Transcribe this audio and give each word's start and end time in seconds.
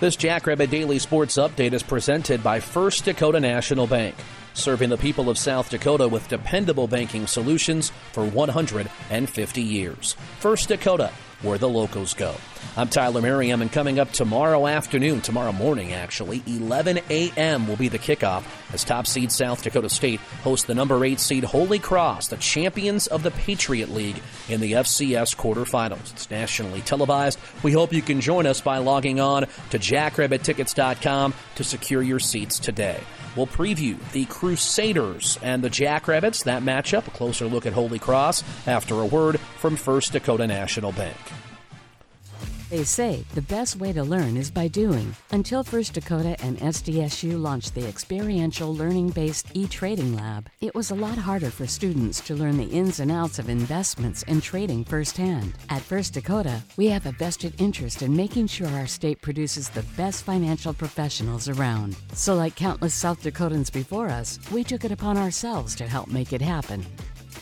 This 0.00 0.16
Jackrabbit 0.16 0.70
Daily 0.70 0.98
Sports 0.98 1.38
Update 1.38 1.72
is 1.72 1.84
presented 1.84 2.42
by 2.42 2.58
First 2.58 3.04
Dakota 3.04 3.38
National 3.38 3.86
Bank, 3.86 4.16
serving 4.54 4.90
the 4.90 4.96
people 4.96 5.28
of 5.28 5.36
South 5.36 5.68
Dakota 5.70 6.08
with 6.08 6.28
dependable 6.28 6.86
banking 6.88 7.26
solutions 7.26 7.92
for 8.12 8.24
150 8.24 9.60
years. 9.60 10.16
First 10.40 10.68
Dakota, 10.68 11.10
where 11.42 11.58
the 11.58 11.68
locals 11.68 12.14
go. 12.14 12.34
I'm 12.76 12.88
Tyler 12.88 13.20
Merriam, 13.20 13.60
and 13.60 13.70
coming 13.70 13.98
up 13.98 14.10
tomorrow 14.10 14.66
afternoon, 14.66 15.20
tomorrow 15.20 15.52
morning 15.52 15.92
actually, 15.92 16.42
11 16.46 17.00
a.m. 17.10 17.68
will 17.68 17.76
be 17.76 17.88
the 17.88 17.98
kickoff 17.98 18.44
as 18.72 18.82
top 18.82 19.06
seed 19.06 19.30
South 19.30 19.62
Dakota 19.62 19.88
State 19.88 20.20
hosts 20.42 20.66
the 20.66 20.74
number 20.74 21.04
8 21.04 21.20
seed 21.20 21.44
Holy 21.44 21.78
Cross, 21.78 22.28
the 22.28 22.36
champions 22.38 23.06
of 23.06 23.22
the 23.22 23.30
Patriot 23.30 23.90
League, 23.90 24.20
in 24.48 24.60
the 24.60 24.72
FCS 24.72 25.36
quarterfinals. 25.36 26.12
It's 26.12 26.30
nationally 26.30 26.80
televised. 26.80 27.38
We 27.62 27.72
hope 27.72 27.92
you 27.92 28.02
can 28.02 28.20
join 28.20 28.46
us 28.46 28.60
by 28.60 28.78
logging 28.78 29.20
on 29.20 29.46
to 29.70 29.78
jackrabbittickets.com 29.78 31.34
to 31.56 31.64
secure 31.64 32.02
your 32.02 32.20
seats 32.20 32.58
today. 32.58 33.00
We'll 33.36 33.46
preview 33.46 33.98
the 34.12 34.26
Crusaders 34.26 35.38
and 35.42 35.62
the 35.62 35.70
Jackrabbits, 35.70 36.44
that 36.44 36.62
matchup, 36.62 37.06
a 37.08 37.10
closer 37.10 37.46
look 37.46 37.66
at 37.66 37.72
Holy 37.72 37.98
Cross 37.98 38.44
after 38.66 38.94
a 39.00 39.06
word 39.06 39.40
from 39.40 39.76
First 39.76 40.12
Dakota 40.12 40.46
National 40.46 40.92
Bank. 40.92 41.16
They 42.74 42.82
say 42.82 43.24
the 43.36 43.42
best 43.42 43.76
way 43.76 43.92
to 43.92 44.02
learn 44.02 44.36
is 44.36 44.50
by 44.50 44.66
doing. 44.66 45.14
Until 45.30 45.62
First 45.62 45.92
Dakota 45.92 46.34
and 46.42 46.58
SDSU 46.58 47.40
launched 47.40 47.72
the 47.72 47.86
experiential 47.86 48.74
learning 48.74 49.10
based 49.10 49.46
e 49.54 49.68
trading 49.68 50.16
lab, 50.16 50.50
it 50.60 50.74
was 50.74 50.90
a 50.90 50.96
lot 50.96 51.16
harder 51.16 51.50
for 51.50 51.68
students 51.68 52.18
to 52.22 52.34
learn 52.34 52.56
the 52.56 52.64
ins 52.64 52.98
and 52.98 53.12
outs 53.12 53.38
of 53.38 53.48
investments 53.48 54.24
and 54.26 54.42
trading 54.42 54.82
firsthand. 54.84 55.52
At 55.70 55.82
First 55.82 56.14
Dakota, 56.14 56.60
we 56.76 56.88
have 56.88 57.06
a 57.06 57.12
vested 57.12 57.54
interest 57.60 58.02
in 58.02 58.16
making 58.16 58.48
sure 58.48 58.66
our 58.66 58.88
state 58.88 59.22
produces 59.22 59.68
the 59.68 59.86
best 59.96 60.24
financial 60.24 60.74
professionals 60.74 61.48
around. 61.48 61.94
So, 62.12 62.34
like 62.34 62.56
countless 62.56 62.92
South 62.92 63.22
Dakotans 63.22 63.70
before 63.72 64.08
us, 64.08 64.40
we 64.50 64.64
took 64.64 64.84
it 64.84 64.90
upon 64.90 65.16
ourselves 65.16 65.76
to 65.76 65.86
help 65.86 66.08
make 66.08 66.32
it 66.32 66.42
happen. 66.42 66.84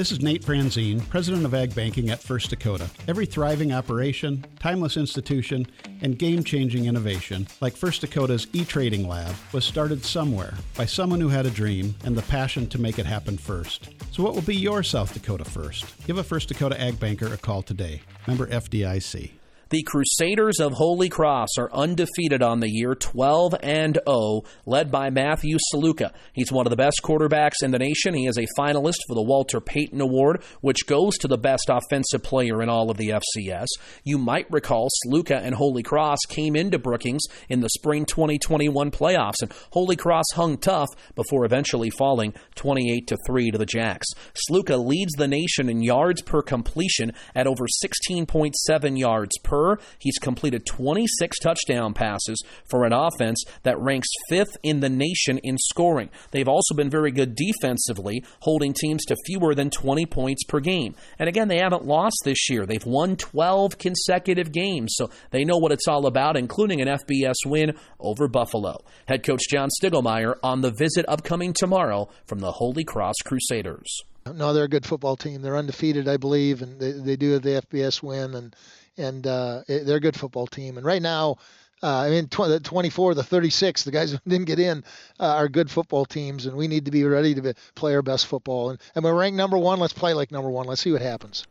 This 0.00 0.12
is 0.12 0.22
Nate 0.22 0.42
Franzen, 0.42 1.06
President 1.10 1.44
of 1.44 1.52
Ag 1.52 1.74
Banking 1.74 2.08
at 2.08 2.22
First 2.22 2.48
Dakota. 2.48 2.88
Every 3.06 3.26
thriving 3.26 3.70
operation, 3.70 4.46
timeless 4.58 4.96
institution, 4.96 5.66
and 6.00 6.18
game 6.18 6.42
changing 6.42 6.86
innovation, 6.86 7.46
like 7.60 7.76
First 7.76 8.00
Dakota's 8.00 8.46
e 8.54 8.64
trading 8.64 9.06
lab, 9.06 9.34
was 9.52 9.62
started 9.62 10.02
somewhere 10.02 10.54
by 10.74 10.86
someone 10.86 11.20
who 11.20 11.28
had 11.28 11.44
a 11.44 11.50
dream 11.50 11.94
and 12.02 12.16
the 12.16 12.22
passion 12.22 12.66
to 12.68 12.80
make 12.80 12.98
it 12.98 13.04
happen 13.04 13.36
first. 13.36 13.90
So, 14.10 14.22
what 14.22 14.34
will 14.34 14.40
be 14.40 14.56
your 14.56 14.82
South 14.82 15.12
Dakota 15.12 15.44
first? 15.44 15.84
Give 16.06 16.16
a 16.16 16.24
First 16.24 16.48
Dakota 16.48 16.80
Ag 16.80 16.98
Banker 16.98 17.30
a 17.34 17.36
call 17.36 17.60
today. 17.60 18.00
Member 18.26 18.46
FDIC. 18.46 19.32
The 19.70 19.84
Crusaders 19.84 20.58
of 20.58 20.72
Holy 20.72 21.08
Cross 21.08 21.50
are 21.56 21.72
undefeated 21.72 22.42
on 22.42 22.58
the 22.58 22.68
year, 22.68 22.96
12 22.96 23.54
and 23.62 24.00
0, 24.04 24.42
led 24.66 24.90
by 24.90 25.10
Matthew 25.10 25.58
Sluka. 25.72 26.10
He's 26.32 26.50
one 26.50 26.66
of 26.66 26.70
the 26.70 26.76
best 26.76 27.02
quarterbacks 27.04 27.62
in 27.62 27.70
the 27.70 27.78
nation. 27.78 28.14
He 28.14 28.26
is 28.26 28.36
a 28.36 28.48
finalist 28.58 28.98
for 29.06 29.14
the 29.14 29.22
Walter 29.22 29.60
Payton 29.60 30.00
Award, 30.00 30.42
which 30.60 30.88
goes 30.88 31.16
to 31.18 31.28
the 31.28 31.38
best 31.38 31.70
offensive 31.70 32.24
player 32.24 32.60
in 32.62 32.68
all 32.68 32.90
of 32.90 32.96
the 32.96 33.10
FCS. 33.10 33.68
You 34.02 34.18
might 34.18 34.50
recall 34.50 34.88
Sluka 35.06 35.40
and 35.40 35.54
Holy 35.54 35.84
Cross 35.84 36.18
came 36.28 36.56
into 36.56 36.80
Brookings 36.80 37.22
in 37.48 37.60
the 37.60 37.70
spring 37.70 38.06
2021 38.06 38.90
playoffs, 38.90 39.40
and 39.40 39.52
Holy 39.70 39.94
Cross 39.94 40.24
hung 40.34 40.58
tough 40.58 40.88
before 41.14 41.44
eventually 41.44 41.90
falling 41.90 42.34
28 42.56 43.06
to 43.06 43.16
3 43.24 43.52
to 43.52 43.58
the 43.58 43.66
Jacks. 43.66 44.08
Sluka 44.50 44.84
leads 44.84 45.12
the 45.12 45.28
nation 45.28 45.68
in 45.68 45.80
yards 45.80 46.22
per 46.22 46.42
completion 46.42 47.12
at 47.36 47.46
over 47.46 47.66
16.7 47.84 48.98
yards 48.98 49.38
per 49.44 49.59
He's 49.98 50.18
completed 50.18 50.66
26 50.66 51.38
touchdown 51.38 51.94
passes 51.94 52.42
for 52.70 52.84
an 52.84 52.92
offense 52.92 53.42
that 53.62 53.80
ranks 53.80 54.08
fifth 54.28 54.56
in 54.62 54.80
the 54.80 54.88
nation 54.88 55.38
in 55.38 55.56
scoring. 55.58 56.10
They've 56.30 56.48
also 56.48 56.74
been 56.74 56.90
very 56.90 57.10
good 57.10 57.34
defensively, 57.34 58.24
holding 58.40 58.72
teams 58.72 59.04
to 59.06 59.16
fewer 59.26 59.54
than 59.54 59.70
20 59.70 60.06
points 60.06 60.44
per 60.44 60.60
game. 60.60 60.94
And 61.18 61.28
again, 61.28 61.48
they 61.48 61.58
haven't 61.58 61.84
lost 61.84 62.16
this 62.24 62.48
year. 62.48 62.66
They've 62.66 62.84
won 62.84 63.16
12 63.16 63.78
consecutive 63.78 64.52
games, 64.52 64.94
so 64.96 65.10
they 65.30 65.44
know 65.44 65.58
what 65.58 65.72
it's 65.72 65.88
all 65.88 66.06
about, 66.06 66.36
including 66.36 66.80
an 66.80 66.88
FBS 66.88 67.46
win 67.46 67.76
over 67.98 68.28
Buffalo. 68.28 68.78
Head 69.06 69.24
coach 69.24 69.42
John 69.50 69.68
Stiegelmeier 69.80 70.36
on 70.42 70.60
the 70.60 70.70
visit 70.70 71.04
upcoming 71.08 71.52
tomorrow 71.52 72.08
from 72.26 72.40
the 72.40 72.52
Holy 72.52 72.84
Cross 72.84 73.16
Crusaders. 73.24 74.02
No, 74.26 74.52
they're 74.52 74.64
a 74.64 74.68
good 74.68 74.86
football 74.86 75.16
team. 75.16 75.42
They're 75.42 75.56
undefeated, 75.56 76.06
I 76.06 76.16
believe, 76.16 76.62
and 76.62 76.78
they, 76.78 76.92
they 76.92 77.16
do 77.16 77.32
have 77.32 77.42
the 77.42 77.62
FBS 77.62 78.02
win. 78.02 78.34
And 78.34 78.54
and 78.96 79.26
uh, 79.26 79.62
they're 79.66 79.96
a 79.96 80.00
good 80.00 80.16
football 80.16 80.46
team. 80.46 80.76
And 80.76 80.86
right 80.86 81.02
now, 81.02 81.38
uh, 81.82 82.00
I 82.00 82.10
mean, 82.10 82.28
tw- 82.28 82.48
the 82.48 82.60
24, 82.60 83.14
the 83.14 83.22
36, 83.22 83.84
the 83.84 83.90
guys 83.90 84.12
who 84.12 84.18
didn't 84.28 84.46
get 84.46 84.58
in 84.60 84.84
uh, 85.18 85.34
are 85.36 85.48
good 85.48 85.70
football 85.70 86.04
teams, 86.04 86.46
and 86.46 86.56
we 86.56 86.68
need 86.68 86.84
to 86.84 86.90
be 86.90 87.04
ready 87.04 87.34
to 87.34 87.42
be, 87.42 87.54
play 87.74 87.94
our 87.94 88.02
best 88.02 88.26
football. 88.26 88.70
And, 88.70 88.78
and 88.94 89.04
we're 89.04 89.14
ranked 89.14 89.36
number 89.36 89.58
one. 89.58 89.80
Let's 89.80 89.92
play 89.92 90.12
like 90.12 90.30
number 90.30 90.50
one. 90.50 90.66
Let's 90.66 90.82
see 90.82 90.92
what 90.92 91.02
happens. 91.02 91.46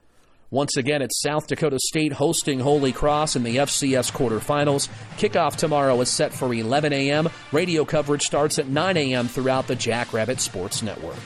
Once 0.51 0.77
again, 0.77 1.03
it's 1.03 1.21
South 1.21 1.45
Dakota 1.45 1.77
State 1.79 2.13
hosting 2.13 2.59
Holy 2.59 2.91
Cross 2.91 3.35
in 3.35 3.43
the 3.43 3.57
FCS 3.57 4.11
quarterfinals. 4.11 4.89
Kickoff 5.17 5.55
tomorrow 5.55 5.99
is 6.01 6.09
set 6.09 6.33
for 6.33 6.51
11 6.51 6.91
a.m. 6.91 7.29
Radio 7.51 7.85
coverage 7.85 8.23
starts 8.23 8.57
at 8.57 8.67
9 8.67 8.97
a.m. 8.97 9.27
throughout 9.27 9.67
the 9.67 9.75
Jackrabbit 9.75 10.39
Sports 10.39 10.81
Network. 10.81 11.19